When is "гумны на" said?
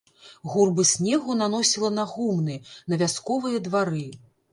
2.13-2.99